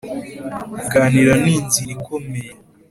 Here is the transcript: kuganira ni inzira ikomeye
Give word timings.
kuganira 0.77 1.31
ni 1.43 1.51
inzira 1.57 1.91
ikomeye 1.97 2.51